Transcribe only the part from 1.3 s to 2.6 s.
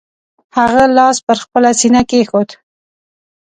خپله سینه کېښود.